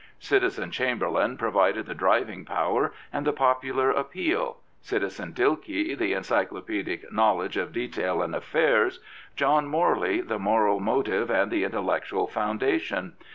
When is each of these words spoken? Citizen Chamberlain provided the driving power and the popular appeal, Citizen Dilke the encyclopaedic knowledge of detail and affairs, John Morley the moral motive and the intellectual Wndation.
Citizen 0.17 0.71
Chamberlain 0.71 1.37
provided 1.37 1.85
the 1.85 1.93
driving 1.93 2.43
power 2.43 2.91
and 3.13 3.23
the 3.23 3.31
popular 3.31 3.91
appeal, 3.91 4.57
Citizen 4.81 5.31
Dilke 5.31 5.95
the 5.95 6.13
encyclopaedic 6.13 7.13
knowledge 7.13 7.55
of 7.55 7.71
detail 7.71 8.23
and 8.23 8.33
affairs, 8.33 8.99
John 9.35 9.67
Morley 9.67 10.19
the 10.21 10.39
moral 10.39 10.79
motive 10.79 11.29
and 11.29 11.51
the 11.51 11.63
intellectual 11.63 12.27
Wndation. 12.27 13.11